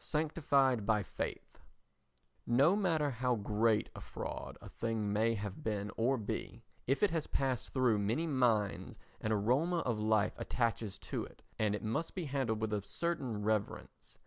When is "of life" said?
9.78-10.34